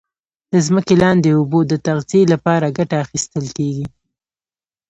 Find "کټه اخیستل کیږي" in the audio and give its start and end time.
2.77-3.85